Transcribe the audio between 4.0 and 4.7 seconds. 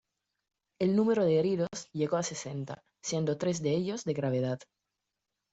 de gravedad.